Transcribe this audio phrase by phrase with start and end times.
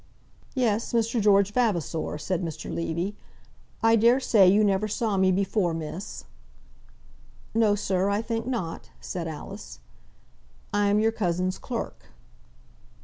[0.55, 1.21] "Yes, Mr.
[1.21, 2.73] George Vavasor," said Mr.
[2.73, 3.15] Levy.
[3.83, 6.23] "I dare say you never saw me before, miss?"
[7.53, 9.77] "No, sir; I think not," said Alice.
[10.73, 12.05] "I am your cousin's clerk."